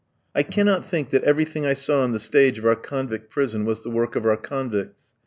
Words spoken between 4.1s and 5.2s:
of our convicts.